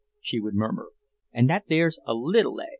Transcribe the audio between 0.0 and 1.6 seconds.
she would murmur, "and